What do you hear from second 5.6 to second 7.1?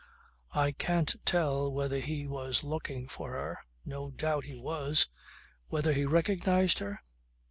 Whether he recognized her?